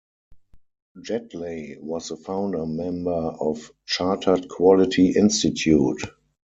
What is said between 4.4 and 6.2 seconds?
Quality Institute.